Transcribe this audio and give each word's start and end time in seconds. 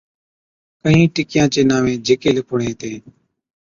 ڪهِين 0.81 1.07
ٽڪِيان 1.15 1.47
چين 1.53 1.65
نانوين 1.69 1.99
جھِڪي 2.05 2.29
لِکوڙين 2.37 2.67
هِتين، 2.71 2.99